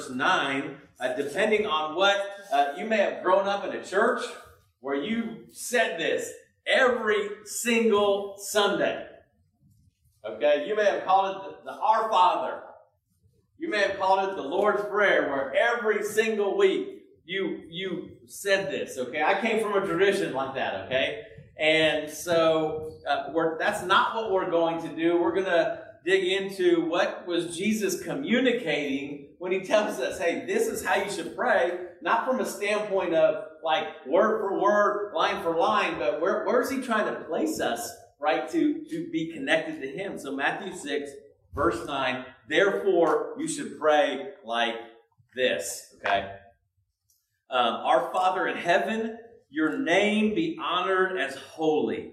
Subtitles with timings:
[0.00, 2.16] Verse 9, uh, depending on what
[2.52, 4.22] uh, you may have grown up in a church
[4.80, 6.30] where you said this
[6.66, 9.06] every single Sunday.
[10.24, 12.62] Okay, you may have called it the, the Our Father.
[13.58, 18.70] You may have called it the Lord's Prayer, where every single week you you said
[18.70, 18.96] this.
[18.98, 20.86] Okay, I came from a tradition like that.
[20.86, 21.22] Okay,
[21.58, 25.20] and so uh, that's not what we're going to do.
[25.20, 30.84] We're to dig into what was Jesus communicating when he tells us, hey, this is
[30.84, 35.56] how you should pray, not from a standpoint of like word for word, line for
[35.56, 39.80] line, but where, where is he trying to place us, right, to, to be connected
[39.80, 40.18] to him?
[40.18, 41.10] So Matthew 6,
[41.54, 44.76] verse 9, therefore you should pray like
[45.34, 46.32] this, okay?
[47.50, 49.18] Um, Our Father in heaven,
[49.50, 52.12] your name be honored as holy.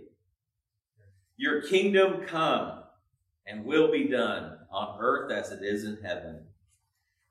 [1.38, 2.84] Your kingdom come
[3.48, 6.46] and will be done on earth as it is in heaven.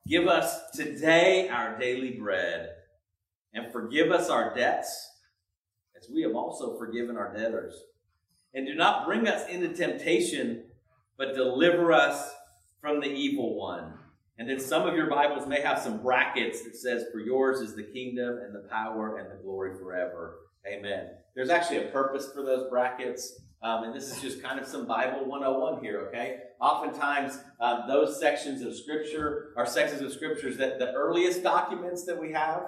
[0.07, 2.71] Give us today our daily bread,
[3.53, 5.11] and forgive us our debts,
[5.97, 7.75] as we have also forgiven our debtors.
[8.55, 10.65] And do not bring us into temptation,
[11.19, 12.33] but deliver us
[12.81, 13.95] from the evil one.
[14.39, 17.75] And then some of your Bibles may have some brackets that says, For yours is
[17.75, 20.37] the kingdom and the power and the glory forever.
[20.67, 21.11] Amen.
[21.35, 23.41] There's actually a purpose for those brackets.
[23.63, 26.39] Um, and this is just kind of some Bible 101 here, okay?
[26.61, 32.21] Oftentimes, um, those sections of Scripture are sections of Scriptures that the earliest documents that
[32.21, 32.63] we have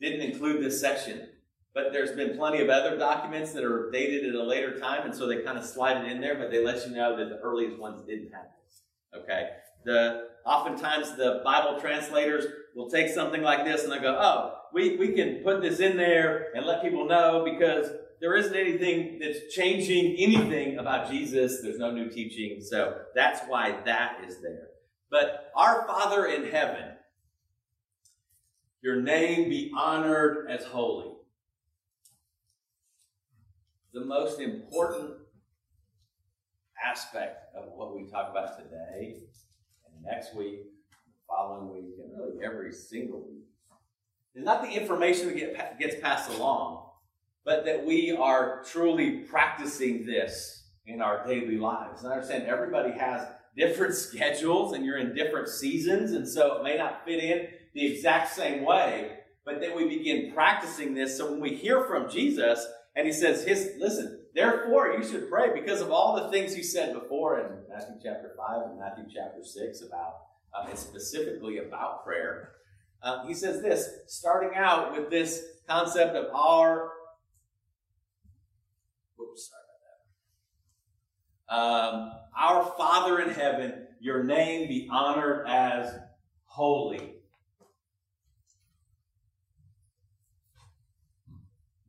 [0.00, 1.28] didn't include this section.
[1.74, 5.14] But there's been plenty of other documents that are dated at a later time, and
[5.14, 7.38] so they kind of slide it in there, but they let you know that the
[7.38, 9.50] earliest ones didn't have this, okay?
[9.84, 14.96] The, oftentimes, the Bible translators will take something like this and they'll go, oh, we,
[14.96, 17.90] we can put this in there and let people know because
[18.20, 21.60] there isn't anything that's changing anything about Jesus.
[21.62, 22.60] There's no new teaching.
[22.60, 24.68] So that's why that is there.
[25.10, 26.94] But our Father in heaven,
[28.82, 31.14] your name be honored as holy.
[33.92, 35.14] The most important
[36.84, 39.16] aspect of what we talk about today
[39.86, 43.46] and next week, the following week, and really every single week
[44.34, 46.87] is not the information that gets passed along
[47.48, 52.02] but that we are truly practicing this in our daily lives.
[52.02, 53.26] And I understand everybody has
[53.56, 57.86] different schedules and you're in different seasons, and so it may not fit in the
[57.86, 59.12] exact same way,
[59.46, 61.16] but that we begin practicing this.
[61.16, 65.58] So when we hear from Jesus and he says, his, listen, therefore you should pray
[65.58, 69.42] because of all the things he said before in Matthew chapter 5 and Matthew chapter
[69.42, 70.16] 6 about,
[70.54, 72.50] um, and specifically about prayer.
[73.02, 76.90] Um, he says this, starting out with this concept of our
[79.20, 80.00] Oops, sorry about that.
[81.48, 85.94] Um, our Father in heaven, your name be honored as
[86.44, 87.14] holy.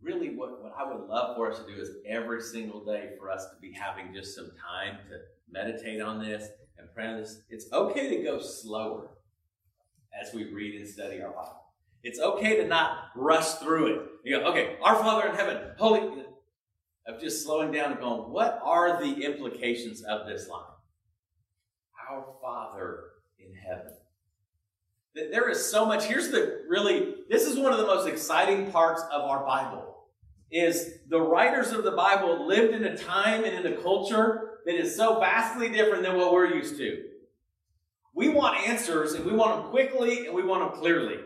[0.01, 3.29] Really, what, what I would love for us to do is every single day for
[3.29, 5.17] us to be having just some time to
[5.51, 7.41] meditate on this and pray on this.
[7.49, 9.09] It's okay to go slower
[10.19, 11.63] as we read and study our Bible.
[12.01, 14.01] It's okay to not rush through it.
[14.23, 16.23] You go, okay, our Father in heaven, holy
[17.07, 20.63] of just slowing down and going, what are the implications of this line?
[22.09, 23.03] Our Father
[23.39, 23.93] in heaven.
[25.15, 26.05] That There is so much.
[26.05, 29.85] Here's the really, this is one of the most exciting parts of our Bible.
[30.51, 34.75] Is the writers of the Bible lived in a time and in a culture that
[34.75, 37.03] is so vastly different than what we're used to.
[38.15, 41.17] We want answers and we want them quickly and we want them clearly.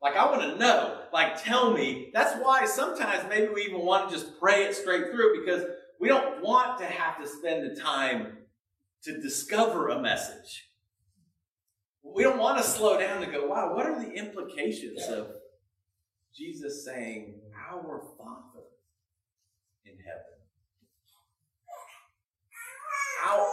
[0.00, 1.02] Like, I want to know.
[1.12, 2.10] Like, tell me.
[2.14, 5.64] That's why sometimes maybe we even want to just pray it straight through because
[6.00, 8.38] we don't want to have to spend the time
[9.04, 10.68] to discover a message.
[12.02, 15.28] We don't want to slow down to go, wow, what are the implications of
[16.34, 17.40] Jesus saying,
[17.70, 18.64] Our Father
[19.84, 20.38] in heaven?
[23.26, 23.46] Our,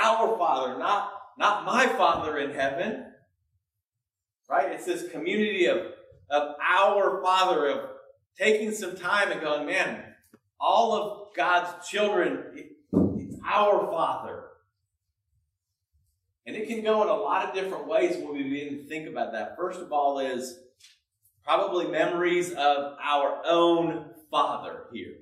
[0.00, 3.06] our Father, not, not my Father in heaven,
[4.48, 4.72] Right?
[4.72, 5.78] It's this community of,
[6.30, 7.90] of our Father, of
[8.38, 10.04] taking some time and going, man,
[10.60, 12.44] all of God's children,
[12.92, 14.44] it's our Father.
[16.46, 19.06] And it can go in a lot of different ways when we begin to think
[19.06, 19.54] about that.
[19.56, 20.58] First of all, is
[21.44, 25.16] probably memories of our own Father here.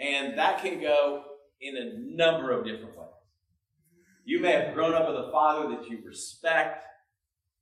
[0.00, 1.22] And that can go
[1.60, 3.08] in a number of different ways.
[4.24, 6.84] You may have grown up with a father that you respect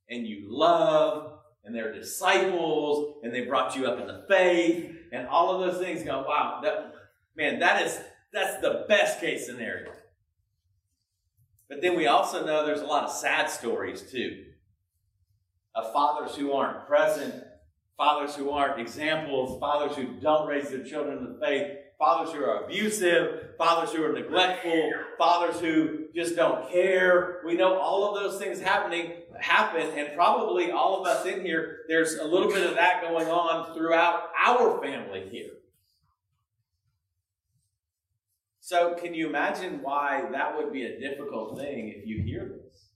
[0.08, 5.26] and you love, and they're disciples, and they brought you up in the faith, and
[5.28, 6.92] all of those things go, wow, that,
[7.36, 8.00] man, that is
[8.32, 9.90] that's the best case scenario.
[11.68, 14.44] But then we also know there's a lot of sad stories too.
[15.74, 17.34] Of fathers who aren't present,
[17.96, 22.42] fathers who aren't examples, fathers who don't raise their children in the faith, fathers who
[22.42, 27.42] are abusive, fathers who are neglectful, fathers who just don't care.
[27.44, 31.80] We know all of those things happening happen, and probably all of us in here,
[31.88, 35.50] there's a little bit of that going on throughout our family here.
[38.60, 42.86] So, can you imagine why that would be a difficult thing if you hear this?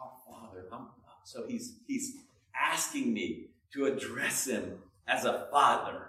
[0.00, 0.86] Our Father, I'm,
[1.24, 2.14] so he's he's
[2.58, 6.08] asking me to address him as a father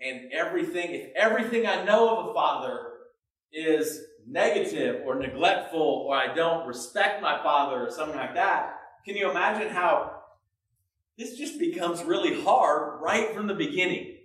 [0.00, 2.86] and everything, if everything I know of a father
[3.52, 8.74] is negative or neglectful or I don't respect my father or something like that,
[9.04, 10.12] can you imagine how
[11.16, 14.16] this just becomes really hard right from the beginning?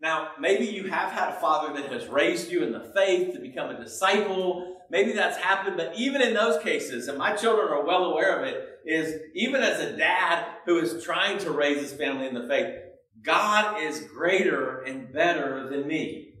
[0.00, 3.40] Now, maybe you have had a father that has raised you in the faith to
[3.40, 4.76] become a disciple.
[4.90, 8.46] Maybe that's happened, but even in those cases, and my children are well aware of
[8.46, 12.46] it, is even as a dad who is trying to raise his family in the
[12.46, 12.76] faith,
[13.26, 16.34] God is greater and better than me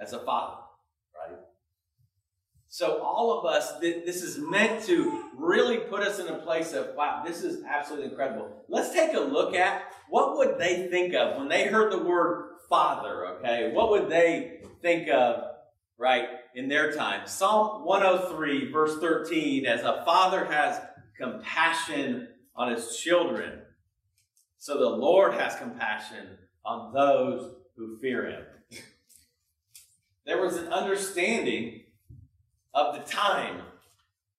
[0.00, 0.58] as a father,
[1.18, 1.38] right?
[2.68, 6.94] So, all of us, this is meant to really put us in a place of,
[6.94, 8.64] wow, this is absolutely incredible.
[8.68, 12.56] Let's take a look at what would they think of when they heard the word
[12.68, 13.72] father, okay?
[13.72, 15.44] What would they think of,
[15.96, 17.26] right, in their time?
[17.26, 20.78] Psalm 103, verse 13, as a father has
[21.16, 23.63] compassion on his children
[24.64, 28.44] so the Lord has compassion on those who fear him.
[30.24, 31.82] There was an understanding
[32.72, 33.60] of the time,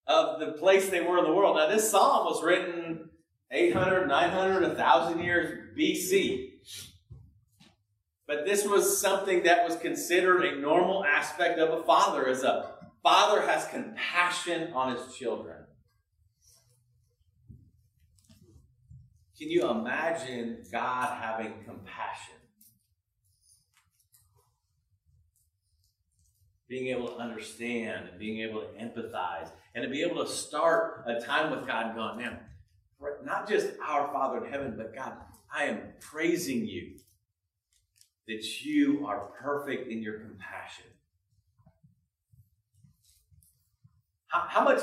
[0.08, 1.58] of the place they were in the world.
[1.58, 3.12] Now, this psalm was written
[3.52, 6.54] 800, 900, 1,000 years BC.
[8.26, 12.72] But this was something that was considered a normal aspect of a father, as a
[13.04, 15.65] father has compassion on his children.
[19.38, 22.36] Can you imagine God having compassion?
[26.70, 31.04] Being able to understand and being able to empathize and to be able to start
[31.06, 32.40] a time with God and going, man,
[33.24, 35.14] not just our Father in heaven, but God,
[35.54, 36.94] I am praising you
[38.28, 40.86] that you are perfect in your compassion.
[44.28, 44.82] How, how much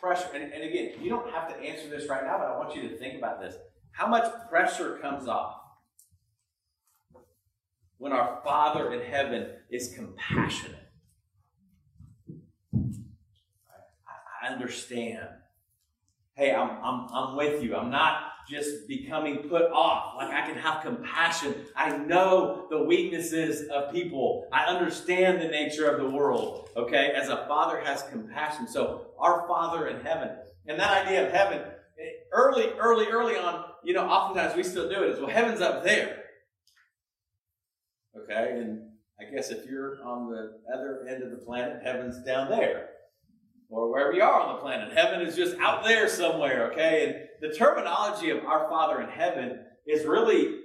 [0.00, 2.74] pressure, and, and again, you don't have to answer this right now, but I want
[2.74, 3.56] you to think about this.
[3.98, 5.56] How much pressure comes off
[7.96, 10.88] when our Father in heaven is compassionate?
[14.40, 15.26] I, understand.
[16.34, 17.74] Hey, I'm, I'm, I'm with you.
[17.74, 20.14] I'm not just becoming put off.
[20.16, 21.56] Like I can have compassion.
[21.74, 24.46] I know the weaknesses of people.
[24.52, 26.70] I understand the nature of the world.
[26.76, 27.10] Okay?
[27.16, 28.68] As a father has compassion.
[28.68, 30.36] So our Father in heaven.
[30.68, 31.62] And that idea of heaven,
[32.32, 35.10] early, early, early on, you know, oftentimes we still do it.
[35.10, 36.24] is, well, heaven's up there.
[38.16, 38.88] Okay, and
[39.20, 42.90] I guess if you're on the other end of the planet, heaven's down there.
[43.70, 47.28] Or wherever you are on the planet, heaven is just out there somewhere, okay?
[47.40, 50.60] And the terminology of our Father in heaven is really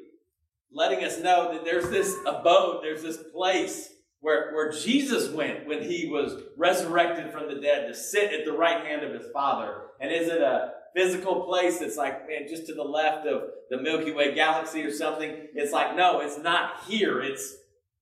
[0.71, 3.89] letting us know that there's this abode, there's this place
[4.21, 8.53] where, where Jesus went when he was resurrected from the dead to sit at the
[8.53, 9.81] right hand of his Father.
[9.99, 13.81] And is it a physical place that's like, man, just to the left of the
[13.81, 15.47] Milky Way galaxy or something.
[15.53, 17.21] It's like, no, it's not here.
[17.21, 17.55] It's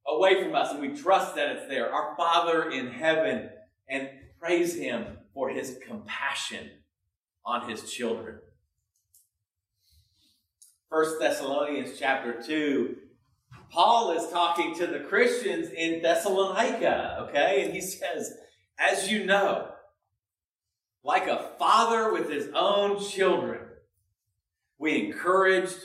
[0.07, 1.91] away from us, and we trust that it's there.
[1.91, 3.50] Our Father in heaven,
[3.89, 6.69] and praise Him for His compassion
[7.45, 8.39] on His children.
[10.89, 12.98] First Thessalonians chapter 2,
[13.71, 17.63] Paul is talking to the Christians in Thessalonica, okay?
[17.63, 18.33] And he says,
[18.77, 19.69] As you know,
[21.03, 23.60] like a father with his own children.
[24.77, 25.77] We encouraged,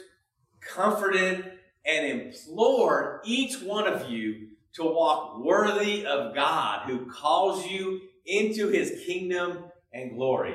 [0.60, 1.52] comforted,
[1.86, 8.68] and implored each one of you to walk worthy of God who calls you into
[8.68, 10.54] his kingdom and glory.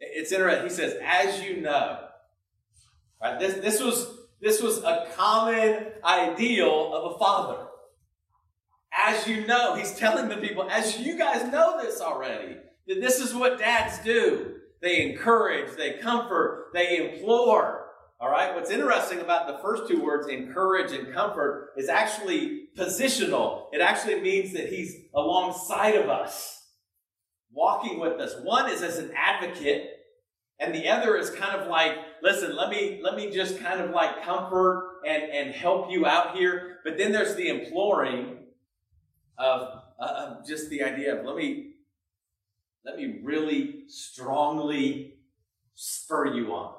[0.00, 0.64] It's interesting.
[0.64, 2.06] He says, as you know.
[3.22, 3.38] Right?
[3.38, 4.06] This, this, was,
[4.40, 7.66] this was a common ideal of a father.
[8.92, 12.56] As you know, he's telling the people, as you guys know this already,
[12.98, 14.56] this is what dads do.
[14.82, 17.86] They encourage, they comfort, they implore.
[18.20, 18.54] All right.
[18.54, 23.66] What's interesting about the first two words, encourage and comfort, is actually positional.
[23.72, 26.66] It actually means that he's alongside of us,
[27.50, 28.34] walking with us.
[28.42, 29.90] One is as an advocate,
[30.58, 33.90] and the other is kind of like, listen, let me let me just kind of
[33.90, 36.80] like comfort and and help you out here.
[36.84, 38.40] But then there's the imploring
[39.38, 41.69] of, uh, of just the idea of let me
[42.84, 45.14] let me really strongly
[45.74, 46.74] spur you on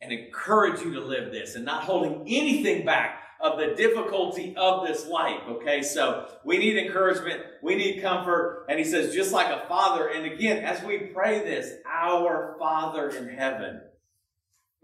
[0.00, 4.86] and encourage you to live this and not holding anything back of the difficulty of
[4.86, 5.40] this life.
[5.48, 10.08] Okay, so we need encouragement, we need comfort, and he says, just like a father.
[10.08, 13.80] And again, as we pray this, our Father in heaven,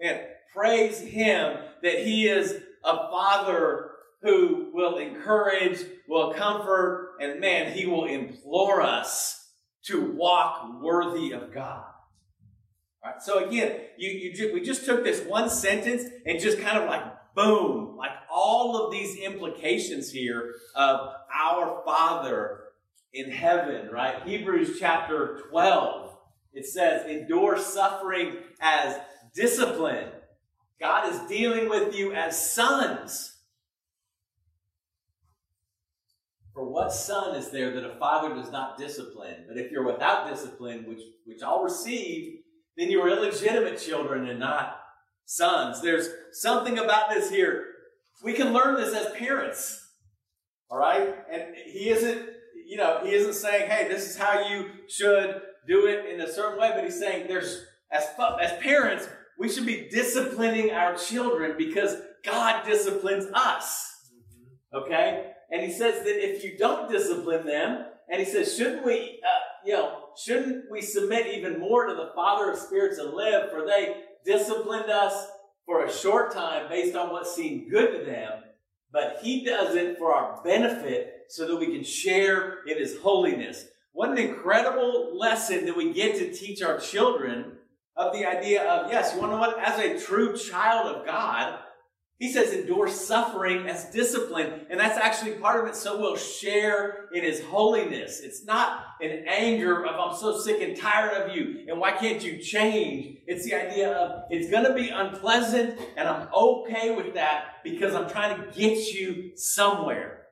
[0.00, 0.20] man,
[0.54, 3.90] praise him that he is a father
[4.22, 9.47] who will encourage, will comfort, and man, he will implore us
[9.84, 11.84] to walk worthy of God.
[13.04, 13.22] Right?
[13.22, 17.02] So again, you, you we just took this one sentence and just kind of like
[17.34, 22.60] boom, like all of these implications here of our Father
[23.12, 24.22] in heaven, right?
[24.24, 26.16] Hebrews chapter 12,
[26.52, 28.98] it says, endure suffering as
[29.34, 30.08] discipline.
[30.80, 33.37] God is dealing with you as sons.
[36.58, 39.44] For what son is there that a father does not discipline?
[39.46, 42.40] But if you're without discipline, which, which I'll receive,
[42.76, 44.80] then you are illegitimate children and not
[45.24, 45.80] sons.
[45.80, 47.64] There's something about this here.
[48.24, 49.88] We can learn this as parents.
[50.68, 51.14] All right?
[51.32, 52.28] And he isn't,
[52.66, 56.32] you know, he isn't saying, hey, this is how you should do it in a
[56.32, 58.04] certain way, but he's saying there's, as,
[58.42, 63.92] as parents, we should be disciplining our children because God disciplines us.
[64.72, 64.86] Mm-hmm.
[64.86, 65.34] Okay?
[65.50, 69.40] And he says that if you don't discipline them, and he says, shouldn't we, uh,
[69.64, 73.50] you know, shouldn't we submit even more to the Father of spirits and live?
[73.50, 75.28] For they disciplined us
[75.66, 78.42] for a short time based on what seemed good to them,
[78.90, 83.66] but He does it for our benefit so that we can share in His holiness.
[83.92, 87.58] What an incredible lesson that we get to teach our children
[87.96, 89.58] of the idea of, yes, you want to know what?
[89.58, 91.58] As a true child of God,
[92.18, 94.66] he says endure suffering as discipline.
[94.70, 95.76] And that's actually part of it.
[95.76, 98.20] So we'll share in his holiness.
[98.20, 101.64] It's not an anger of, I'm so sick and tired of you.
[101.68, 103.18] And why can't you change?
[103.28, 107.94] It's the idea of, it's going to be unpleasant and I'm okay with that because
[107.94, 110.26] I'm trying to get you somewhere.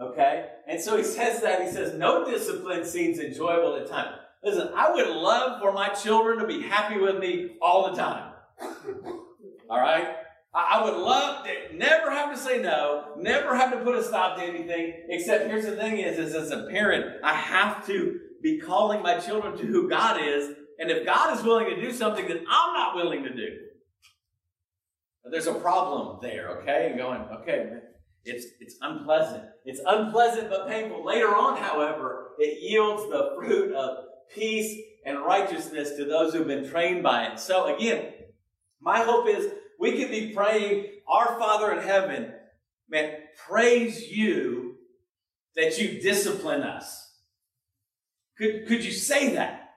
[0.00, 0.46] Okay?
[0.66, 1.62] And so he says that.
[1.62, 4.16] He says, no discipline seems enjoyable at times.
[4.42, 8.32] Listen, I would love for my children to be happy with me all the time.
[9.70, 10.16] All right?
[10.70, 14.36] I would love to never have to say no, never have to put a stop
[14.36, 18.58] to anything, except here's the thing is, is as a parent, I have to be
[18.58, 22.26] calling my children to who God is, and if God is willing to do something
[22.28, 23.48] that I'm not willing to do,
[25.30, 26.88] there's a problem there, okay?
[26.88, 27.70] And going, okay,
[28.24, 29.44] it's, it's unpleasant.
[29.64, 31.04] It's unpleasant but painful.
[31.04, 36.68] Later on, however, it yields the fruit of peace and righteousness to those who've been
[36.68, 37.38] trained by it.
[37.38, 38.12] So again,
[38.80, 42.32] my hope is we could be praying, Our Father in heaven,
[42.88, 43.14] man,
[43.46, 44.76] praise you
[45.56, 47.12] that you discipline us.
[48.36, 49.74] Could, could you say that?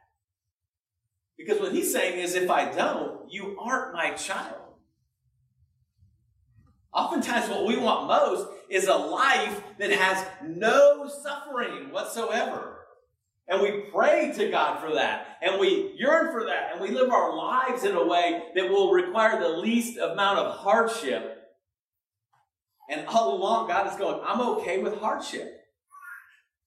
[1.37, 4.57] Because what he's saying is, if I don't, you aren't my child.
[6.93, 12.80] Oftentimes, what we want most is a life that has no suffering whatsoever.
[13.51, 15.37] And we pray to God for that.
[15.41, 16.71] And we yearn for that.
[16.71, 20.55] And we live our lives in a way that will require the least amount of
[20.55, 21.37] hardship.
[22.89, 25.57] And all along, God is going, I'm okay with hardship.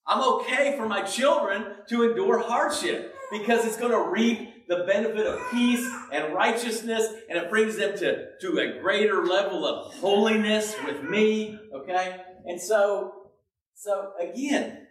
[0.06, 5.26] I'm okay for my children to endure hardship because it's going to reap the benefit
[5.26, 10.74] of peace and righteousness and it brings them to, to a greater level of holiness
[10.84, 11.58] with me.
[11.74, 12.20] Okay?
[12.44, 13.30] And so,
[13.74, 14.83] so again,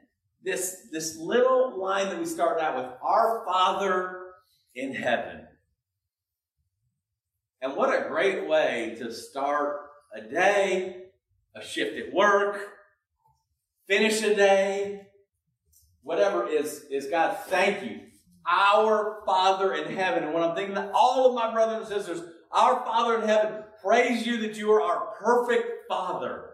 [0.43, 4.19] this, this little line that we started out with Our Father
[4.75, 5.47] in heaven.
[7.61, 9.79] And what a great way to start
[10.13, 11.05] a day,
[11.55, 12.59] a shift at work,
[13.87, 15.07] finish a day,
[16.01, 18.01] whatever is, is God, thank you.
[18.45, 20.25] Our Father in heaven.
[20.25, 23.63] And when I'm thinking that all of my brothers and sisters, our Father in heaven,
[23.81, 26.49] praise you that you are our perfect Father.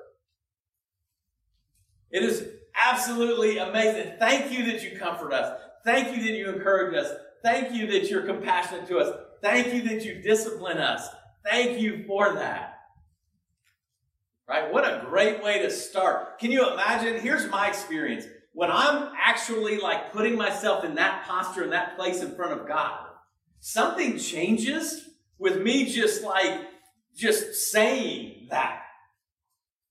[2.12, 2.48] It is
[2.82, 4.14] absolutely amazing.
[4.20, 5.60] Thank you that you comfort us.
[5.86, 7.12] Thank you that you encourage us.
[7.44, 9.16] Thank you that you're compassionate to us.
[9.42, 11.08] Thank you that you discipline us.
[11.46, 12.76] Thank you for that.
[14.48, 14.72] Right?
[14.74, 16.40] What a great way to start.
[16.40, 17.20] Can you imagine?
[17.20, 18.26] Here's my experience.
[18.54, 22.68] When I'm actually like putting myself in that posture, in that place in front of
[22.68, 23.06] God,
[23.60, 25.06] something changes
[25.38, 26.62] with me just like,
[27.16, 28.39] just saying.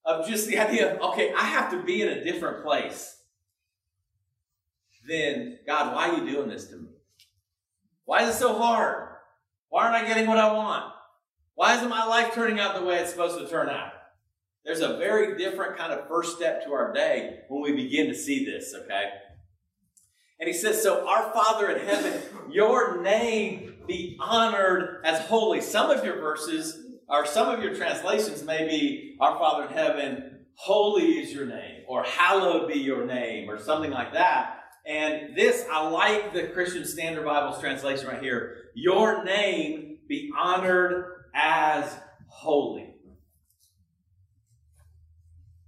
[0.09, 3.17] Of just the idea of, okay, I have to be in a different place.
[5.07, 6.89] Then, God, why are you doing this to me?
[8.05, 9.09] Why is it so hard?
[9.69, 10.93] Why aren't I getting what I want?
[11.55, 13.93] Why isn't my life turning out the way it's supposed to turn out?
[14.65, 18.15] There's a very different kind of first step to our day when we begin to
[18.15, 19.05] see this, okay?
[20.41, 25.61] And he says, So, our Father in heaven, your name be honored as holy.
[25.61, 30.47] Some of your verses, or some of your translations may be, Our Father in heaven,
[30.55, 34.57] holy is your name, or hallowed be your name, or something like that.
[34.87, 38.57] And this, I like the Christian Standard Bible's translation right here.
[38.75, 41.97] Your name be honored as
[42.29, 42.95] holy.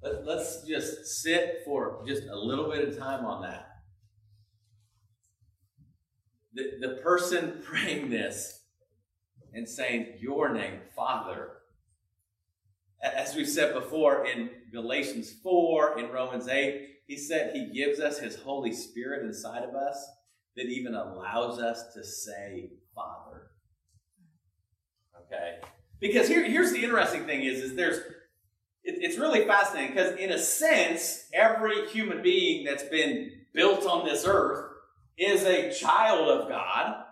[0.02, 3.66] Let, us just sit for just a little bit of time on that.
[6.54, 8.59] The, the person praying this
[9.54, 11.50] and saying, Your name, Father,
[13.02, 18.18] as we've said before in Galatians 4, in Romans 8, he said he gives us
[18.18, 20.06] his Holy Spirit inside of us
[20.56, 23.50] that even allows us to say, Father.
[25.26, 25.58] Okay?
[26.00, 27.98] Because here, here's the interesting thing is, is there's
[28.82, 34.06] it, it's really fascinating because in a sense, every human being that's been built on
[34.06, 34.66] this earth
[35.18, 37.04] is a child of God,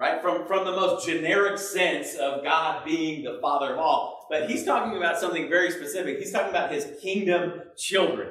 [0.00, 0.22] right?
[0.22, 4.26] From, from the most generic sense of God being the father of all.
[4.30, 6.18] But he's talking about something very specific.
[6.18, 8.28] He's talking about his kingdom children.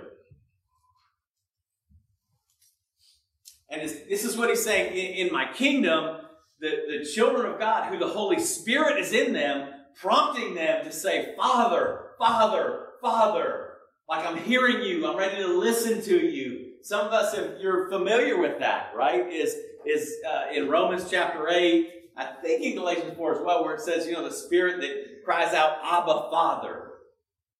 [3.69, 6.21] And this is what he's saying in, in my kingdom,
[6.59, 10.91] the, the children of God, who the Holy Spirit is in them, prompting them to
[10.91, 13.68] say, Father, Father, Father.
[14.09, 16.71] Like I'm hearing you, I'm ready to listen to you.
[16.81, 21.47] Some of us, if you're familiar with that, right, is, is uh, in Romans chapter
[21.47, 24.81] 8, I think in Galatians 4 as well, where it says, you know, the spirit
[24.81, 26.93] that cries out, Abba, Father.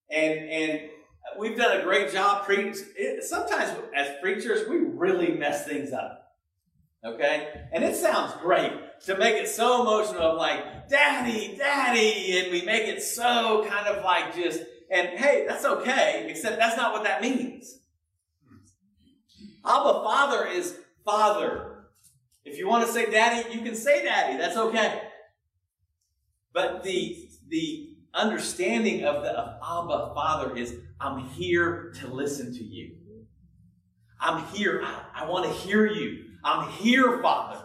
[0.10, 0.90] And, and
[1.38, 2.74] we've done a great job preaching.
[3.22, 6.32] Sometimes as preachers, we really mess things up.
[7.06, 7.48] Okay?
[7.72, 8.74] And it sounds great
[9.06, 13.88] to make it so emotional of like, Daddy, Daddy, and we make it so kind
[13.88, 17.80] of like just, and hey, that's okay, except that's not what that means.
[19.66, 21.86] Abba Father is Father.
[22.44, 24.38] If you want to say Daddy, you can say Daddy.
[24.38, 25.02] That's okay.
[26.54, 32.64] But the the understanding of the of Abba Father is I'm here to listen to
[32.64, 32.96] you.
[34.20, 34.82] I'm here.
[34.84, 36.26] I, I want to hear you.
[36.44, 37.64] I'm here, Father.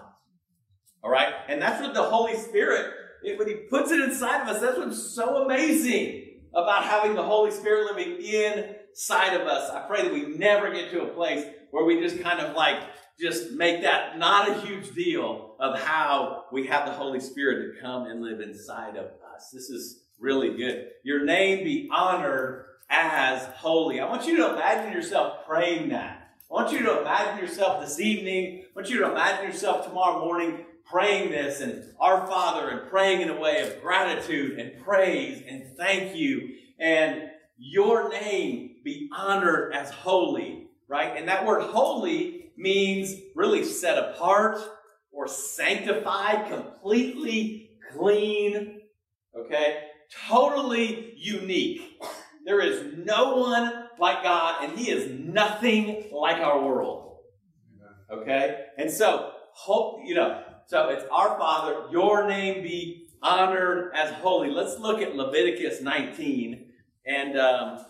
[1.03, 1.35] All right?
[1.49, 4.79] And that's what the Holy Spirit, it, when He puts it inside of us, that's
[4.79, 6.24] what's so amazing
[6.55, 9.71] about having the Holy Spirit living inside of us.
[9.71, 12.81] I pray that we never get to a place where we just kind of like
[13.21, 17.81] just make that not a huge deal of how we have the Holy Spirit to
[17.81, 19.51] come and live inside of us.
[19.53, 20.89] This is really good.
[21.05, 24.01] Your name be honored as holy.
[24.01, 26.29] I want you to imagine yourself praying that.
[26.51, 28.65] I want you to imagine yourself this evening.
[28.65, 33.23] I want you to imagine yourself tomorrow morning praying this and our Father and praying
[33.23, 36.51] in a way of gratitude and praise and thank you.
[36.79, 41.17] And your name be honored as holy, right?
[41.17, 44.59] And that word holy means really set apart
[45.13, 48.81] or sanctified, completely clean,
[49.37, 49.85] okay?
[50.29, 52.01] Totally unique.
[52.45, 57.19] There is no one like God, and He is nothing like our world.
[58.11, 58.67] Okay?
[58.77, 64.51] And so, hope, you know, so it's our Father, your name be honored as holy.
[64.51, 66.67] Let's look at Leviticus 19.
[67.07, 67.85] And um,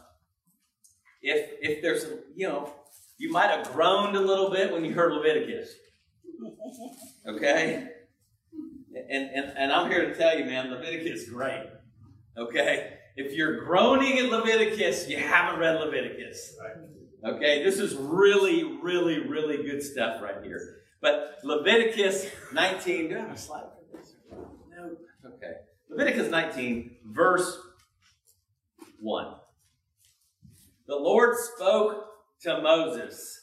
[1.23, 2.73] if, if there's, you know,
[3.19, 5.71] you might have groaned a little bit when you heard Leviticus.
[7.27, 7.89] Okay?
[9.09, 11.67] And, and, and I'm here to tell you, man, Leviticus is great.
[12.37, 12.99] Okay?
[13.17, 16.55] If you're groaning in Leviticus, you haven't read Leviticus.
[17.25, 20.83] Okay, this is really, really, really good stuff right here.
[21.05, 24.15] But Leviticus 19, do I have a slide for this?
[24.75, 24.97] No.
[25.35, 25.53] Okay.
[25.91, 27.59] Leviticus 19, verse
[29.01, 29.35] 1.
[30.87, 32.07] The Lord spoke
[32.45, 33.39] to Moses,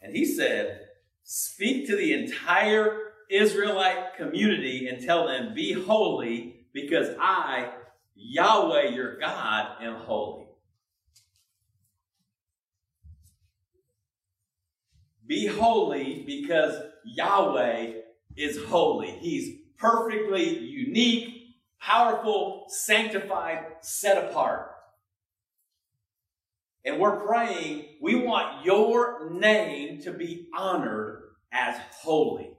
[0.00, 0.86] and he said,
[1.22, 2.98] Speak to the entire
[3.30, 7.72] Israelite community and tell them, Be holy, because I
[8.14, 10.45] Yahweh your God am holy.
[15.26, 17.92] Be holy because Yahweh
[18.36, 19.10] is holy.
[19.10, 24.70] He's perfectly unique, powerful, sanctified, set apart.
[26.84, 32.50] And we're praying, we want your name to be honored as holy.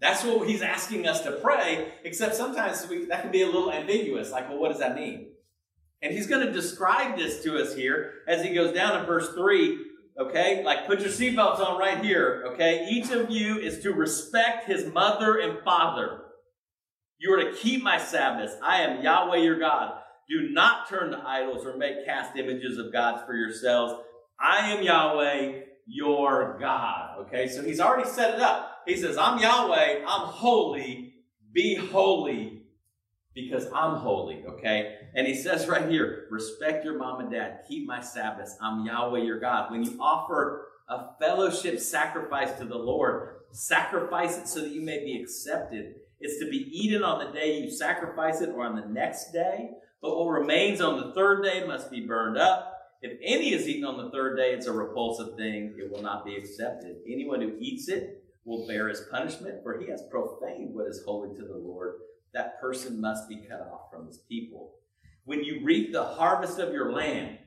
[0.00, 3.70] That's what he's asking us to pray, except sometimes we, that can be a little
[3.70, 4.32] ambiguous.
[4.32, 5.28] Like, well, what does that mean?
[6.02, 9.32] And he's going to describe this to us here as he goes down in verse
[9.34, 9.78] 3.
[10.18, 12.44] Okay, like put your seatbelts on right here.
[12.52, 16.20] Okay, each of you is to respect his mother and father.
[17.18, 18.54] You are to keep my Sabbaths.
[18.62, 19.94] I am Yahweh your God.
[20.28, 23.94] Do not turn to idols or make cast images of gods for yourselves.
[24.40, 27.20] I am Yahweh your God.
[27.20, 28.82] Okay, so he's already set it up.
[28.86, 31.14] He says, I'm Yahweh, I'm holy,
[31.52, 32.64] be holy
[33.34, 34.44] because I'm holy.
[34.46, 38.56] Okay, and he says right here, respect your mom and dad, keep my Sabbaths.
[38.60, 39.70] I'm Yahweh your God.
[39.70, 45.04] When you offer a fellowship sacrifice to the Lord, sacrifice it so that you may
[45.04, 45.96] be accepted.
[46.20, 49.70] It's to be eaten on the day you sacrifice it or on the next day.
[50.00, 52.68] But what remains on the third day must be burned up.
[53.02, 55.74] If any is eaten on the third day, it's a repulsive thing.
[55.76, 56.96] It will not be accepted.
[57.06, 61.34] Anyone who eats it will bear his punishment, for he has profaned what is holy
[61.36, 61.94] to the Lord.
[62.32, 64.74] That person must be cut off from his people.
[65.24, 67.38] When you reap the harvest of your land,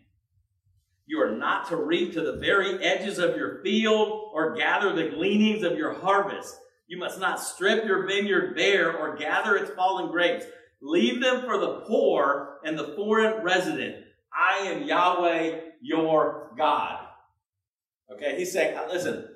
[1.06, 5.16] you are not to reap to the very edges of your field or gather the
[5.16, 6.56] gleanings of your harvest.
[6.88, 10.46] You must not strip your vineyard bare or gather its fallen grapes.
[10.82, 14.04] Leave them for the poor and the foreign resident.
[14.34, 17.00] I am Yahweh your God.
[18.12, 19.28] Okay, he's saying, listen,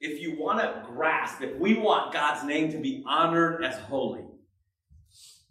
[0.00, 4.24] if you want to grasp, if we want God's name to be honored as holy,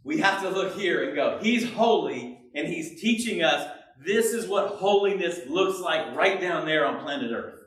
[0.04, 3.70] we have to look here and go, He's holy, and He's teaching us
[4.06, 7.60] this is what holiness looks like right down there on planet Earth.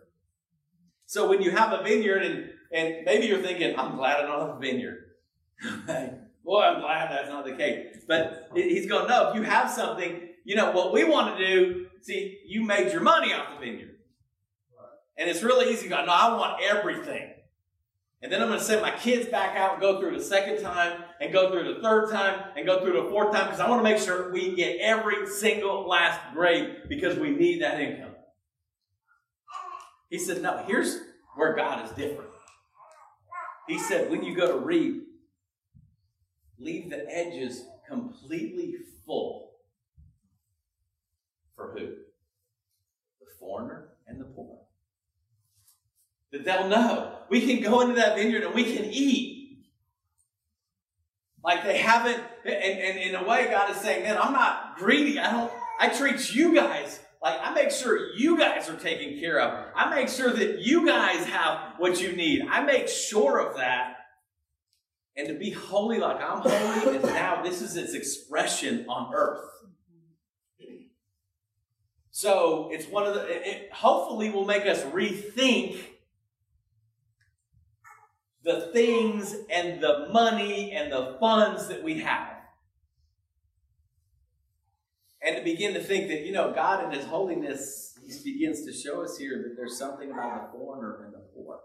[1.07, 4.40] So when you have a vineyard and and maybe you're thinking, I'm glad I don't
[4.40, 5.05] have a vineyard.
[6.44, 7.99] Boy, I'm glad that's not the case.
[8.07, 11.87] But he's going, no, if you have something, you know, what we want to do,
[12.01, 13.96] see, you made your money off the vineyard.
[15.16, 17.33] And it's really easy to go, no, I want everything.
[18.22, 20.61] And then I'm going to send my kids back out and go through the second
[20.62, 23.68] time and go through the third time and go through the fourth time because I
[23.68, 28.14] want to make sure we get every single last grape because we need that income.
[30.11, 30.98] He said, no, here's
[31.35, 32.31] where God is different.
[33.66, 35.02] He said, when you go to reap,
[36.59, 38.74] leave the edges completely
[39.05, 39.52] full.
[41.57, 41.87] For who?
[43.20, 44.59] The foreigner and the poor.
[46.33, 47.18] That they'll know.
[47.29, 49.36] We can go into that vineyard and we can eat.
[51.46, 55.20] Like they haven't, and, and in a way, God is saying, man, I'm not greedy.
[55.20, 59.40] I don't, I treat you guys like, I make sure you guys are taken care
[59.40, 59.66] of.
[59.76, 62.42] I make sure that you guys have what you need.
[62.50, 63.94] I make sure of that.
[65.16, 69.44] And to be holy like I'm holy is now, this is its expression on earth.
[72.11, 75.78] So it's one of the, it hopefully will make us rethink
[78.46, 82.37] the things and the money and the funds that we have
[85.20, 88.72] and to begin to think that, you know, God in His holiness, He begins to
[88.72, 91.59] show us here that there's something about the foreigner and the poor.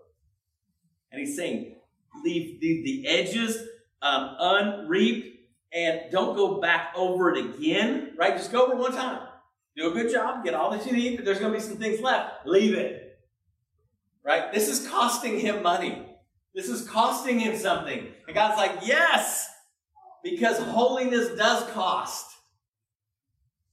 [1.11, 1.75] And He's saying,
[2.23, 3.57] leave the, the edges
[4.01, 5.37] um, unreaped
[5.71, 8.35] and don't go back over it again, right?
[8.35, 9.27] Just go over one time.
[9.77, 11.77] Do a good job, get all that you need, but there's going to be some
[11.77, 12.47] things left.
[12.47, 13.19] Leave it.
[14.23, 14.51] Right?
[14.51, 16.10] This is costing him money.
[16.53, 18.07] This is costing him something.
[18.27, 19.49] And God's like, yes,
[20.23, 22.27] because holiness does cost.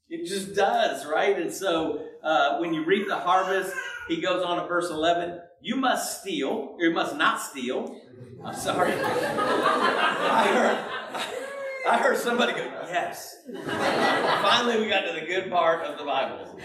[0.08, 1.38] It just does, right?
[1.38, 3.74] And so uh, when you reap the harvest,
[4.08, 8.00] he goes on to verse 11 you must steal, or you must not steal.
[8.44, 8.92] I'm sorry.
[8.94, 11.47] I heard,
[11.88, 13.37] I heard somebody go, yes.
[13.46, 16.59] Finally, we got to the good part of the Bible.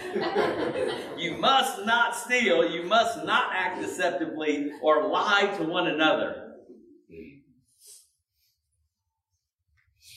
[1.18, 6.52] you must not steal, you must not act deceptively or lie to one another.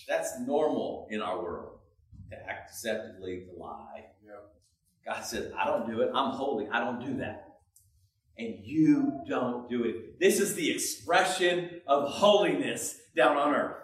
[0.07, 1.79] That's normal in our world
[2.31, 4.05] to act deceptively, to lie.
[5.07, 6.11] God says, I don't do it.
[6.13, 6.67] I'm holy.
[6.67, 7.59] I don't do that.
[8.37, 10.19] And you don't do it.
[10.19, 13.77] This is the expression of holiness down on earth.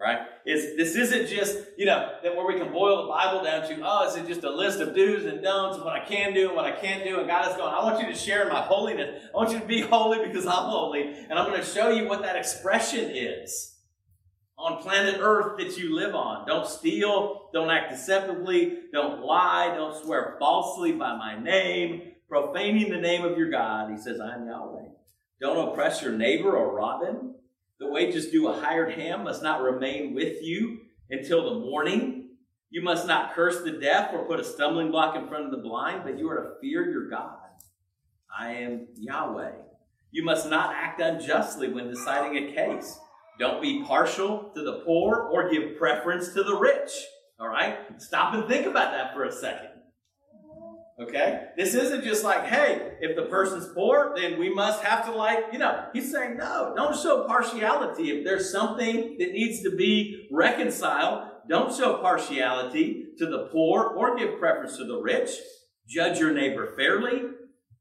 [0.00, 0.20] Right?
[0.44, 3.80] It's, this isn't just, you know, that where we can boil the Bible down to,
[3.84, 6.48] oh, is it just a list of do's and don'ts of what I can do
[6.48, 7.18] and what I can't do?
[7.18, 9.22] And God is going, I want you to share my holiness.
[9.34, 11.02] I want you to be holy because I'm holy.
[11.02, 13.76] And I'm going to show you what that expression is
[14.60, 16.46] on planet Earth that you live on.
[16.46, 23.00] Don't steal, don't act deceptively, don't lie, don't swear falsely by my name, profaning the
[23.00, 23.90] name of your God.
[23.90, 24.88] He says, I am Yahweh.
[25.40, 27.34] Don't oppress your neighbor or rob him.
[27.80, 32.28] The wages due a hired hand must not remain with you until the morning.
[32.68, 35.56] You must not curse the deaf or put a stumbling block in front of the
[35.56, 37.38] blind, but you are to fear your God.
[38.38, 39.52] I am Yahweh.
[40.10, 42.98] You must not act unjustly when deciding a case.
[43.38, 46.90] Don't be partial to the poor or give preference to the rich.
[47.40, 47.78] All right?
[47.96, 49.79] Stop and think about that for a second.
[51.00, 51.46] Okay?
[51.56, 55.46] This isn't just like, hey, if the person's poor, then we must have to, like,
[55.52, 58.10] you know, he's saying, no, don't show partiality.
[58.10, 64.16] If there's something that needs to be reconciled, don't show partiality to the poor or
[64.16, 65.30] give preference to the rich.
[65.88, 67.22] Judge your neighbor fairly.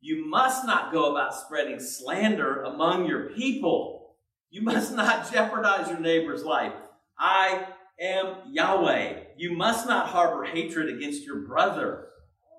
[0.02, 4.16] You must not go about spreading slander among your people.
[4.50, 6.74] You must not jeopardize your neighbor's life.
[7.20, 7.68] I
[8.00, 9.24] am Yahweh.
[9.38, 12.08] You must not harbor hatred against your brother.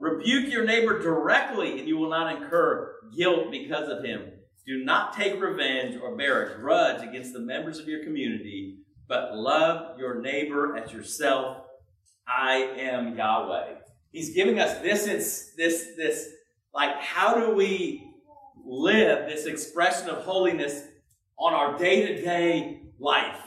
[0.00, 4.32] Rebuke your neighbor directly, and you will not incur guilt because of him.
[4.66, 9.36] Do not take revenge or bear a grudge against the members of your community, but
[9.36, 11.58] love your neighbor as yourself.
[12.26, 13.74] I am Yahweh.
[14.12, 16.30] He's giving us this, this, this,
[16.72, 18.10] like, how do we
[18.64, 20.84] live this expression of holiness
[21.38, 23.40] on our day to day life?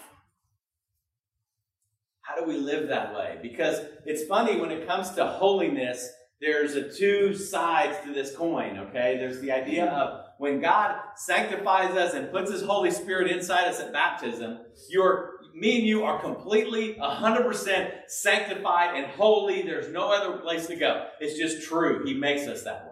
[2.22, 3.40] How do we live that way?
[3.42, 6.10] Because it's funny when it comes to holiness,
[6.44, 9.18] there's a two sides to this coin, okay?
[9.18, 13.80] There's the idea of when God sanctifies us and puts his Holy Spirit inside us
[13.80, 19.62] at baptism, you're me and you are completely 100% sanctified and holy.
[19.62, 21.08] There's no other place to go.
[21.20, 22.04] It's just true.
[22.06, 22.92] He makes us that way.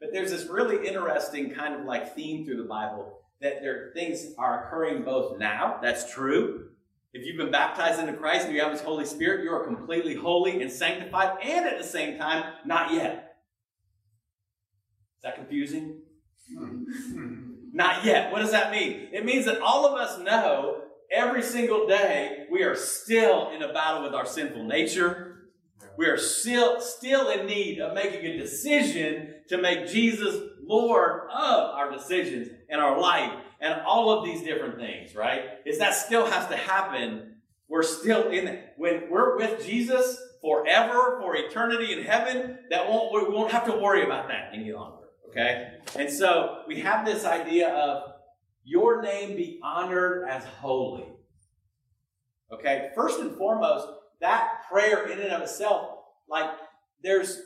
[0.00, 4.34] But there's this really interesting kind of like theme through the Bible that there things
[4.36, 5.78] are occurring both now.
[5.80, 6.69] That's true.
[7.12, 10.14] If you've been baptized into Christ and you have His Holy Spirit, you are completely
[10.14, 13.36] holy and sanctified, and at the same time, not yet.
[15.18, 16.02] Is that confusing?
[16.56, 16.84] Hmm.
[17.72, 18.32] not yet.
[18.32, 19.08] What does that mean?
[19.12, 23.72] It means that all of us know every single day we are still in a
[23.72, 25.48] battle with our sinful nature.
[25.96, 30.40] We are still, still in need of making a decision to make Jesus
[30.70, 35.42] Lord of our decisions and our life and all of these different things, right?
[35.66, 37.34] Is that still has to happen.
[37.68, 38.60] We're still in.
[38.76, 43.72] When we're with Jesus forever, for eternity in heaven, that won't, we won't have to
[43.72, 45.74] worry about that any longer, okay?
[45.96, 48.12] And so we have this idea of
[48.64, 51.06] your name be honored as holy.
[52.52, 52.90] Okay?
[52.94, 53.88] First and foremost,
[54.20, 56.50] that prayer in and of itself, like
[57.02, 57.40] there's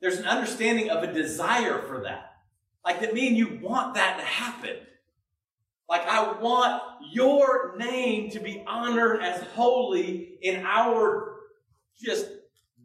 [0.00, 2.32] there's an understanding of a desire for that.
[2.84, 4.76] Like that me and you want that to happen.
[5.88, 6.82] Like I want
[7.12, 11.36] your name to be honored as holy in our
[12.00, 12.28] just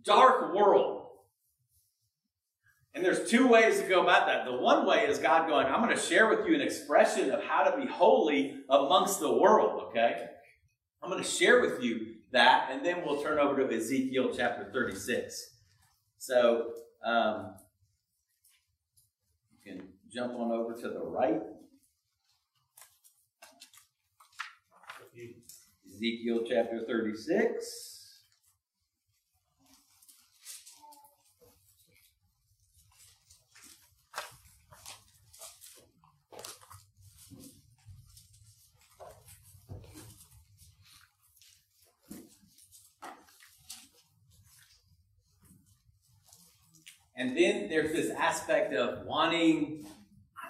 [0.03, 1.01] dark world.
[2.93, 4.45] And there's two ways to go about that.
[4.45, 7.41] The one way is God going, I'm going to share with you an expression of
[7.43, 10.25] how to be holy amongst the world, okay?
[11.01, 14.69] I'm going to share with you that, and then we'll turn over to Ezekiel chapter
[14.73, 15.55] 36.
[16.17, 16.71] So,
[17.05, 17.53] um,
[19.51, 21.41] you can jump on over to the right.
[26.01, 27.90] Ezekiel chapter 36.
[47.21, 49.85] And then there's this aspect of wanting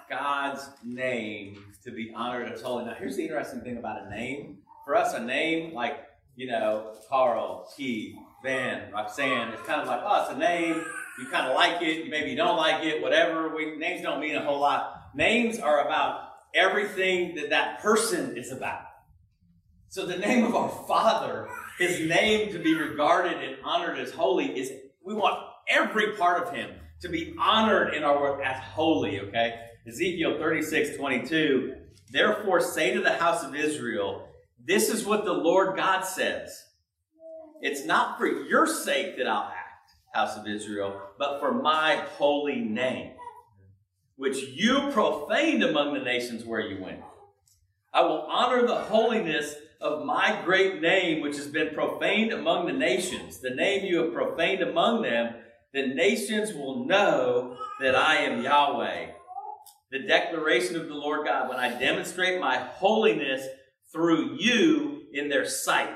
[0.08, 2.86] God's name to be honored and holy.
[2.86, 4.56] Now, here's the interesting thing about a name.
[4.86, 5.98] For us, a name like,
[6.34, 10.82] you know, Carl, Keith, Van, Roxanne, it's kind of like, oh, it's a name.
[11.18, 12.08] You kind of like it.
[12.08, 13.54] Maybe you don't like it, whatever.
[13.54, 15.10] We, names don't mean a whole lot.
[15.14, 18.84] Names are about everything that that person is about.
[19.90, 24.58] So the name of our Father, his name to be regarded and honored as holy
[24.58, 24.72] is,
[25.04, 26.70] we want every part of him
[27.00, 29.60] to be honored in our work as holy, okay?
[29.86, 31.74] Ezekiel 36, 22.
[32.10, 34.28] Therefore say to the house of Israel,
[34.64, 36.64] this is what the Lord God says.
[37.60, 42.60] It's not for your sake that I'll act, house of Israel, but for my holy
[42.60, 43.12] name,
[44.16, 47.00] which you profaned among the nations where you went.
[47.92, 52.72] I will honor the holiness of my great name, which has been profaned among the
[52.72, 55.34] nations, the name you have profaned among them,
[55.72, 59.06] the nations will know that I am Yahweh.
[59.90, 63.46] The declaration of the Lord God, when I demonstrate my holiness
[63.92, 65.90] through you in their sight.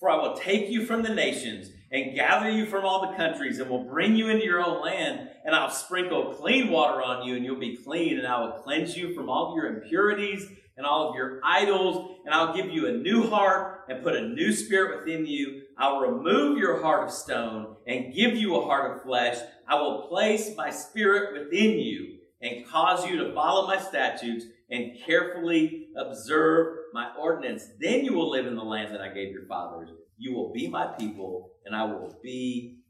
[0.00, 3.58] For I will take you from the nations and gather you from all the countries
[3.58, 7.36] and will bring you into your own land and I'll sprinkle clean water on you
[7.36, 10.86] and you'll be clean and I will cleanse you from all of your impurities and
[10.86, 14.52] all of your idols and I'll give you a new heart and put a new
[14.52, 15.62] spirit within you.
[15.78, 19.38] I'll remove your heart of stone and give you a heart of flesh.
[19.68, 24.98] I will place my spirit within you and cause you to follow my statutes and
[25.06, 27.68] carefully observe my ordinance.
[27.80, 29.90] Then you will live in the land that I gave your fathers.
[30.18, 32.80] You will be my people, and I will be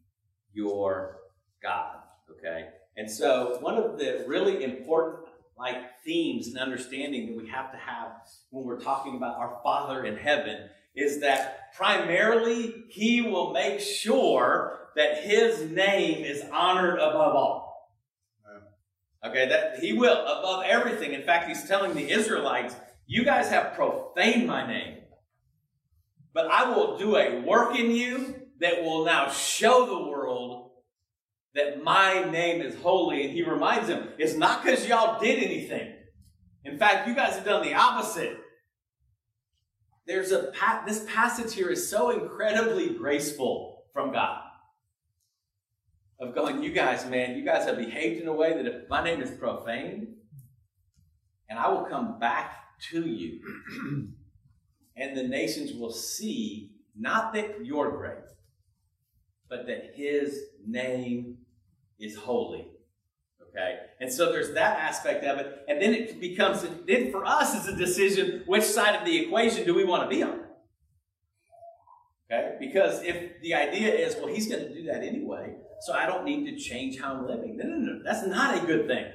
[0.55, 1.19] your
[1.63, 1.97] God.
[2.31, 2.69] Okay?
[2.97, 5.27] And so, one of the really important
[5.59, 8.13] like themes and understanding that we have to have
[8.51, 14.91] when we're talking about our Father in heaven is that primarily He will make sure
[14.97, 17.69] that His name is honored above all.
[19.25, 21.13] Okay, that He will above everything.
[21.13, 24.99] In fact, He's telling the Israelites, "You guys have profaned my name,
[26.33, 30.71] but I will do a work in you that will now show the world
[31.55, 33.25] that my name is holy.
[33.25, 35.95] And he reminds them, it's not because y'all did anything.
[36.65, 38.39] In fact, you guys have done the opposite.
[40.09, 40.53] There's a
[40.87, 44.41] this passage here is so incredibly graceful from God.
[46.19, 49.05] Of going, you guys, man, you guys have behaved in a way that if my
[49.05, 50.09] name is profaned,
[51.51, 52.57] and I will come back
[52.91, 53.41] to you,
[54.97, 58.25] and the nations will see not that you're great,
[59.51, 61.37] but that his name
[62.01, 62.67] is holy.
[63.59, 63.79] Okay?
[64.01, 65.65] And so there's that aspect of it.
[65.69, 69.65] And then it becomes, then for us, it's a decision which side of the equation
[69.65, 70.41] do we want to be on?
[72.31, 72.57] Okay?
[72.61, 76.25] Because if the idea is, well, he's going to do that anyway, so I don't
[76.25, 77.57] need to change how I'm living.
[77.57, 78.03] No, no, no.
[78.05, 79.07] That's not a good thing.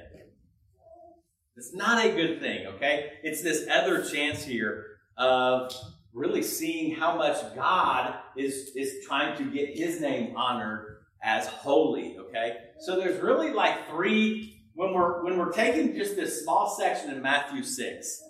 [1.56, 3.12] It's not a good thing, okay?
[3.22, 5.72] It's this other chance here of
[6.12, 10.93] really seeing how much God is, is trying to get his name honored
[11.24, 12.56] as holy, okay?
[12.80, 17.22] So there's really like three when we're when we're taking just this small section in
[17.22, 18.22] Matthew 6.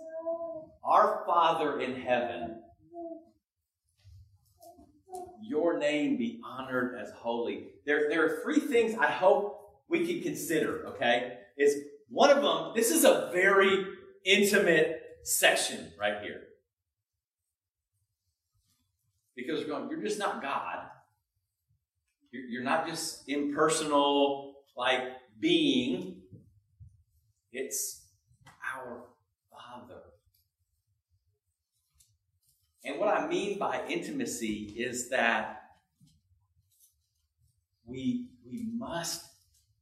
[0.84, 2.60] Our Father in heaven,
[5.42, 7.68] your name be honored as holy.
[7.86, 11.38] There, there are three things I hope we can consider, okay?
[11.56, 11.76] Is
[12.08, 13.86] one of them, this is a very
[14.24, 16.42] intimate section right here.
[19.34, 20.86] Because you're going, you're just not God.
[22.34, 25.02] You're not just impersonal, like
[25.38, 26.22] being.
[27.52, 28.06] It's
[28.74, 29.04] our
[29.50, 30.00] Father.
[32.84, 35.62] And what I mean by intimacy is that
[37.86, 39.24] we, we must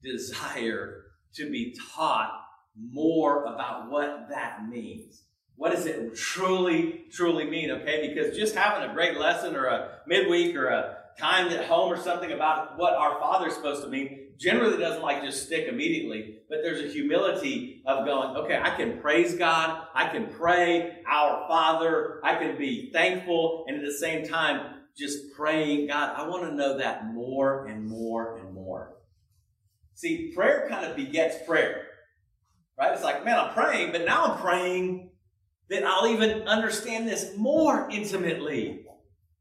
[0.02, 2.38] desire to be taught
[2.76, 5.22] more about what that means.
[5.56, 7.70] What does it truly, truly mean?
[7.70, 11.92] Okay, because just having a great lesson or a midweek or a time at home
[11.92, 15.68] or something about what our Father is supposed to mean generally doesn't like just stick
[15.68, 21.02] immediately, but there's a humility of going, okay, I can praise God, I can pray,
[21.08, 26.26] our Father, I can be thankful, and at the same time, just praying, God, I
[26.26, 28.96] want to know that more and more and more.
[29.94, 31.86] See, prayer kind of begets prayer,
[32.78, 32.92] right?
[32.92, 35.10] It's like, man, I'm praying, but now I'm praying
[35.70, 38.84] that I'll even understand this more intimately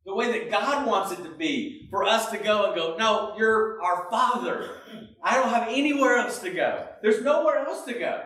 [0.06, 3.36] the way that God wants it to be, for us to go and go, no,
[3.38, 4.78] you're our Father.
[5.24, 6.88] I don't have anywhere else to go.
[7.02, 8.24] There's nowhere else to go.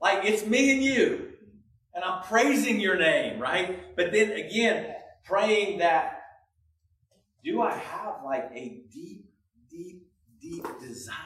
[0.00, 1.28] Like it's me and you.
[1.94, 3.94] And I'm praising your name, right?
[3.96, 6.22] But then again, praying that
[7.44, 9.26] do I have like a deep,
[9.68, 10.06] deep,
[10.40, 11.16] deep desire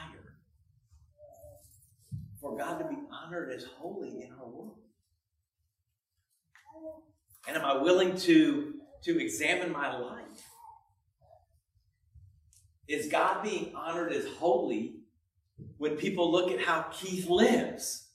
[2.41, 4.77] for God to be honored as holy in our world?
[7.47, 10.23] And am I willing to, to examine my life?
[12.87, 14.97] Is God being honored as holy
[15.77, 18.09] when people look at how Keith lives?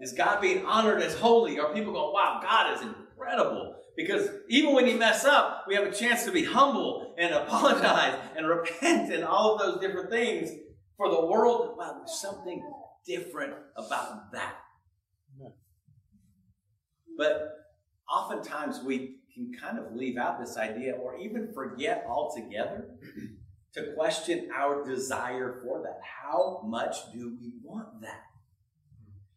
[0.00, 1.58] Is God being honored as holy?
[1.58, 3.76] Are people going, wow, God is incredible?
[3.96, 8.18] Because even when you mess up, we have a chance to be humble and apologize
[8.36, 10.50] and repent and all of those different things
[10.96, 11.76] for the world.
[11.76, 12.62] Wow, there's something
[13.06, 14.56] different about that.
[17.16, 17.61] But
[18.22, 22.86] oftentimes we can kind of leave out this idea or even forget altogether
[23.74, 26.00] to question our desire for that.
[26.02, 28.22] How much do we want that?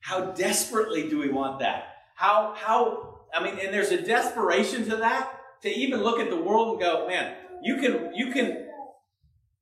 [0.02, 1.86] How desperately do we want that?
[2.16, 5.32] How, how, I mean, and there's a desperation to that
[5.62, 8.68] to even look at the world and go, man, you can, you can,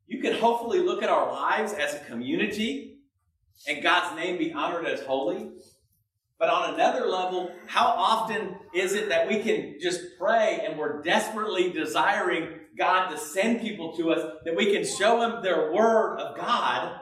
[0.07, 2.97] you can hopefully look at our lives as a community
[3.67, 5.51] and God's name be honored as holy
[6.43, 11.01] But on another level, how often is it that we can just pray and we're
[11.01, 16.17] desperately desiring God to send people to us that we can show them their word
[16.17, 16.99] of God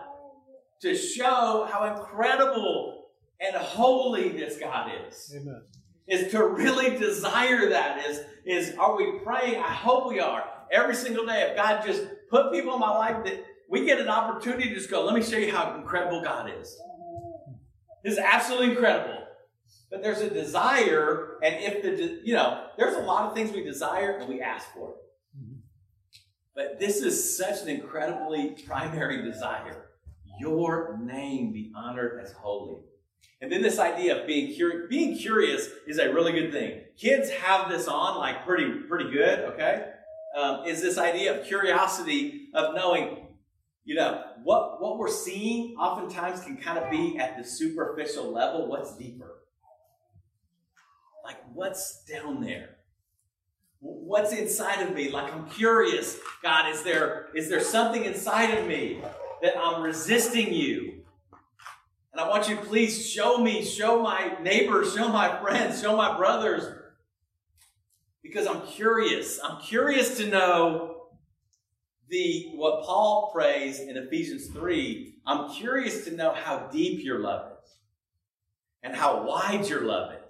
[0.83, 3.07] to show how incredible
[3.39, 5.35] and holy this God is?
[5.35, 5.63] Amen.
[6.05, 8.05] Is to really desire that.
[8.07, 9.55] Is, is are we praying?
[9.55, 10.43] I hope we are.
[10.71, 14.07] Every single day, if God just put people in my life that we get an
[14.07, 16.79] opportunity to just go, let me show you how incredible God is.
[18.03, 19.20] This is absolutely incredible.
[19.91, 23.61] But there's a desire, and if the, you know, there's a lot of things we
[23.61, 24.95] desire and we ask for.
[26.55, 29.89] But this is such an incredibly primary desire.
[30.39, 32.81] Your name be honored as holy.
[33.41, 36.81] And then this idea of being curious, being curious is a really good thing.
[36.97, 39.91] Kids have this on like pretty, pretty good, okay?
[40.37, 43.27] Um, is this idea of curiosity of knowing,
[43.83, 48.67] you know, what, what we're seeing oftentimes can kind of be at the superficial level.
[48.67, 49.40] What's deeper?
[51.23, 52.77] Like, what's down there?
[53.79, 55.09] What's inside of me?
[55.09, 56.19] Like, I'm curious.
[56.43, 59.01] God, is there, is there something inside of me
[59.41, 61.03] that I'm resisting you?
[62.11, 65.95] And I want you to please show me, show my neighbors, show my friends, show
[65.95, 66.63] my brothers,
[68.21, 69.39] because I'm curious.
[69.43, 71.07] I'm curious to know
[72.09, 75.15] the what Paul prays in Ephesians 3.
[75.25, 77.69] I'm curious to know how deep your love is,
[78.83, 80.20] and how wide your love is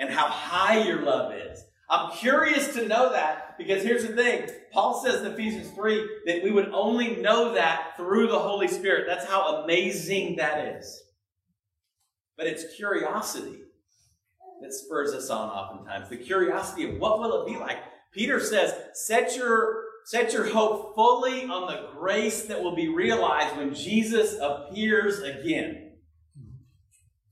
[0.00, 1.62] and how high your love is.
[1.88, 4.48] I'm curious to know that because here's the thing.
[4.72, 9.04] Paul says in Ephesians 3 that we would only know that through the Holy Spirit.
[9.06, 11.02] That's how amazing that is.
[12.36, 13.58] But it's curiosity
[14.62, 16.08] that spurs us on oftentimes.
[16.08, 17.78] The curiosity of what will it be like?
[18.12, 23.56] Peter says, set your, set your hope fully on the grace that will be realized
[23.56, 25.89] when Jesus appears again.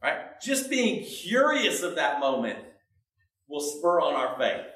[0.03, 0.41] Right?
[0.41, 2.59] Just being curious of that moment
[3.49, 4.67] will spur on our faith.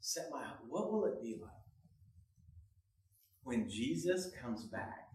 [0.00, 0.60] Set my heart.
[0.68, 1.50] what will it be like
[3.42, 5.08] when Jesus comes back?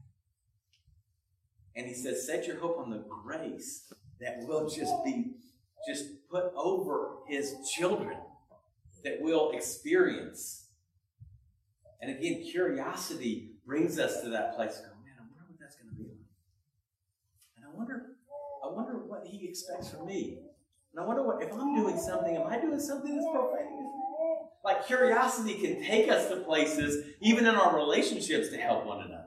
[1.76, 5.34] And he says, set your hope on the grace that will just be
[5.88, 8.18] just put over his children
[9.04, 10.68] that will experience.
[12.02, 14.78] And again, curiosity brings us to that place.
[14.78, 16.20] Go, man, I wonder what that's going to be like.
[17.58, 18.14] And I wonder
[18.64, 20.39] I wonder what he expects from me.
[20.93, 23.88] And I wonder what, if I'm doing something, am I doing something that's profane?
[24.66, 29.20] Like curiosity can take us to places, even in our relationships, to help one another.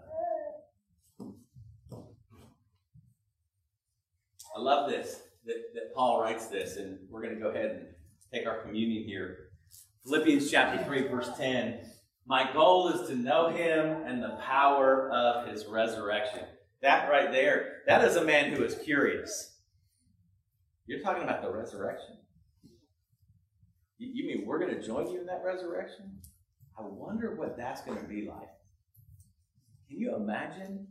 [4.57, 7.87] I love this, that, that Paul writes this, and we're going to go ahead and
[8.33, 9.51] take our communion here.
[10.05, 11.81] Philippians chapter 3, verse 10.
[12.27, 16.47] My goal is to know him and the power of his resurrection
[16.83, 19.56] that right there, that is a man who is curious.
[20.87, 22.17] You're talking about the resurrection.
[23.99, 26.19] You, mean we're going to join you in that resurrection?
[26.79, 28.49] I wonder what that's going to be like.
[29.89, 30.87] Can you imagine?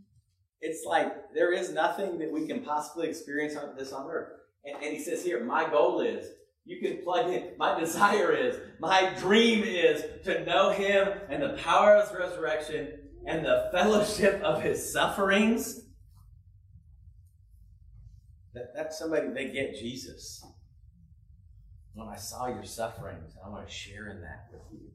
[0.59, 4.29] It's like there is nothing that we can possibly experience on this on earth.
[4.65, 6.27] And, and he says here, my goal is
[6.65, 7.51] you can plug in.
[7.57, 12.87] My desire is, my dream is to know him and the power of his resurrection
[13.27, 15.84] and the fellowship of his sufferings.
[18.55, 20.43] That, that's somebody, they get Jesus.
[21.93, 24.89] When I saw your sufferings, I want to share in that with you.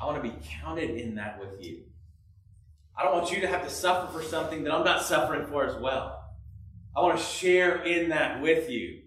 [0.00, 1.84] I want to be counted in that with you.
[2.96, 5.64] I don't want you to have to suffer for something that I'm not suffering for
[5.64, 6.18] as well.
[6.94, 9.00] I want to share in that with you.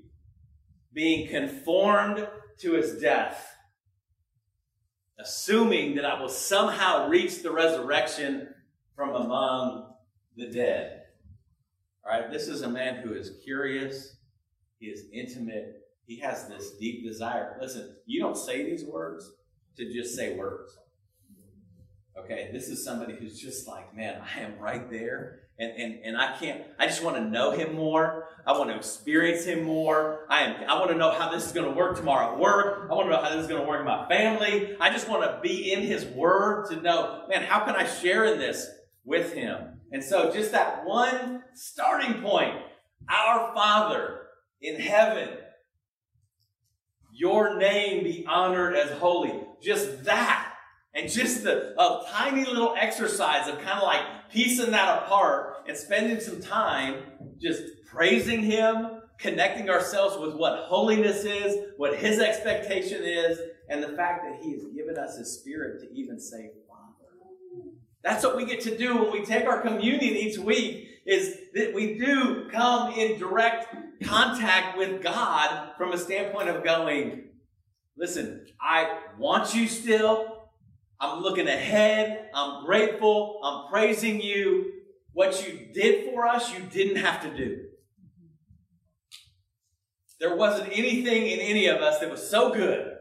[0.93, 2.27] Being conformed
[2.59, 3.55] to his death
[5.19, 8.49] assuming that I will somehow reach the resurrection
[8.95, 9.93] from among
[10.35, 10.94] the dead.
[12.05, 14.17] All right, this is a man who is curious,
[14.79, 17.57] he is intimate, he has this deep desire.
[17.59, 19.31] Listen, you don't say these words
[19.77, 20.77] to just say words.
[22.17, 25.39] Okay, this is somebody who's just like, man, I am right there.
[25.57, 28.27] And, and, and I can't, I just want to know him more.
[28.45, 30.27] I want to experience him more.
[30.29, 32.87] I am, I want to know how this is going to work tomorrow at work.
[32.89, 34.75] I want to know how this is going to work in my family.
[34.79, 38.25] I just want to be in his word to know, man, how can I share
[38.25, 38.69] in this
[39.05, 39.74] with him?
[39.95, 42.53] And so just that one starting point,
[43.07, 44.23] our Father
[44.61, 45.29] in heaven,
[47.13, 49.41] your name be honored as holy.
[49.63, 50.51] Just that
[50.93, 55.77] and just the, a tiny little exercise of kind of like piecing that apart and
[55.77, 56.95] spending some time
[57.41, 63.39] just praising Him, connecting ourselves with what holiness is, what His expectation is,
[63.69, 66.64] and the fact that He has given us His Spirit to even say, Father.
[68.05, 71.73] That's what we get to do when we take our communion each week, is that
[71.73, 77.29] we do come in direct contact with God from a standpoint of going,
[77.97, 80.49] listen, I want you still.
[80.99, 82.29] I'm looking ahead.
[82.35, 83.41] I'm grateful.
[83.43, 84.71] I'm praising you.
[85.13, 87.63] What you did for us, you didn't have to do.
[90.19, 92.97] There wasn't anything in any of us that was so good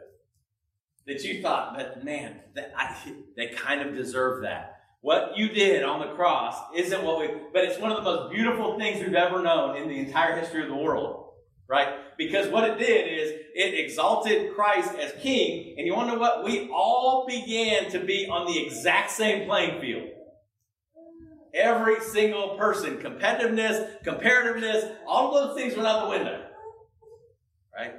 [1.07, 2.97] that you thought, but man, that I,
[3.37, 4.74] they kind of deserve that.
[5.05, 8.33] What you did on the cross isn't what we, but it's one of the most
[8.33, 11.27] beautiful things we've ever known in the entire history of the world,
[11.69, 12.17] right?
[12.17, 16.19] Because what it did is it exalted Christ as king, and you want to know
[16.19, 16.43] what?
[16.43, 20.09] We all began to be on the exact same playing field.
[21.53, 26.47] Every single person, competitiveness, comparativeness, all those things went out the window,
[27.77, 27.93] right?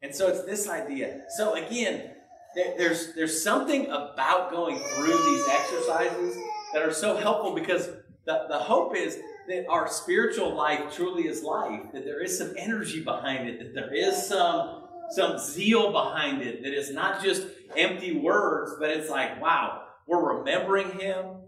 [0.00, 1.24] And so it's this idea.
[1.36, 2.10] So again,
[2.54, 6.36] there's there's something about going through these exercises
[6.72, 7.88] that are so helpful because
[8.24, 12.52] the, the hope is that our spiritual life truly is life, that there is some
[12.56, 17.46] energy behind it, that there is some some zeal behind it, that it's not just
[17.76, 21.42] empty words, but it's like, wow, we're remembering him,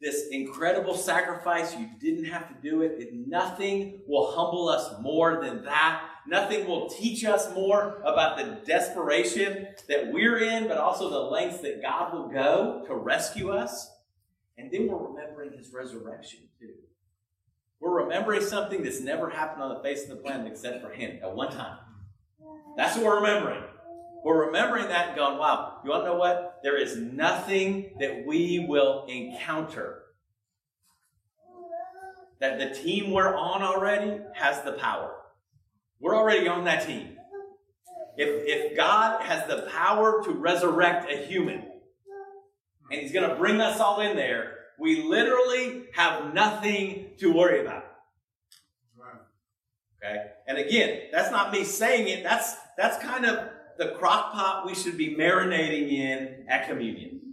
[0.00, 1.74] this incredible sacrifice.
[1.74, 3.08] You didn't have to do it.
[3.12, 6.02] Nothing will humble us more than that.
[6.28, 11.60] Nothing will teach us more about the desperation that we're in, but also the lengths
[11.60, 13.90] that God will go to rescue us.
[14.58, 16.74] And then we're remembering his resurrection too.
[17.80, 21.18] We're remembering something that's never happened on the face of the planet except for him
[21.22, 21.78] at one time.
[22.76, 23.62] That's what we're remembering.
[24.24, 26.58] We're remembering that and going, wow, you want to know what?
[26.62, 30.02] There is nothing that we will encounter
[32.40, 35.14] that the team we're on already has the power.
[36.00, 37.16] We're already on that team.
[38.16, 41.62] If, if God has the power to resurrect a human,
[42.90, 47.60] and He's going to bring us all in there, we literally have nothing to worry
[47.60, 47.84] about.
[50.02, 50.26] Okay?
[50.46, 52.22] And again, that's not me saying it.
[52.22, 57.25] That's that's kind of the crock pot we should be marinating in at communion.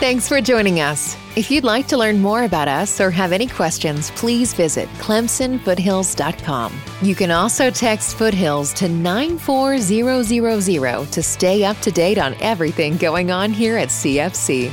[0.00, 1.14] Thanks for joining us.
[1.36, 6.72] If you'd like to learn more about us or have any questions, please visit clemsonfoothills.com.
[7.02, 13.30] You can also text Foothills to 94000 to stay up to date on everything going
[13.30, 14.72] on here at CFC.